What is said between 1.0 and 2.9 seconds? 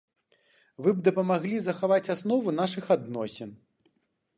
дапамаглі захаваць аснову нашых